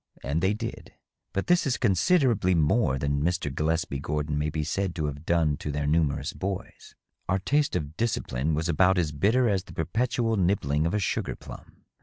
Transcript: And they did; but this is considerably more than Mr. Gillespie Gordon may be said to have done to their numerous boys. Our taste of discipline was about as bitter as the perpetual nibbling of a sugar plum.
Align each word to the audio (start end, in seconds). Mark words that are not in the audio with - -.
And 0.23 0.41
they 0.41 0.55
did; 0.55 0.93
but 1.31 1.45
this 1.45 1.67
is 1.67 1.77
considerably 1.77 2.55
more 2.55 2.97
than 2.97 3.21
Mr. 3.21 3.53
Gillespie 3.53 3.99
Gordon 3.99 4.35
may 4.35 4.49
be 4.49 4.63
said 4.63 4.95
to 4.95 5.05
have 5.05 5.27
done 5.27 5.57
to 5.57 5.71
their 5.71 5.85
numerous 5.85 6.33
boys. 6.33 6.95
Our 7.29 7.37
taste 7.37 7.75
of 7.75 7.95
discipline 7.97 8.55
was 8.55 8.67
about 8.67 8.97
as 8.97 9.11
bitter 9.11 9.47
as 9.47 9.63
the 9.65 9.73
perpetual 9.73 10.37
nibbling 10.37 10.87
of 10.87 10.95
a 10.95 10.99
sugar 10.99 11.35
plum. 11.35 11.83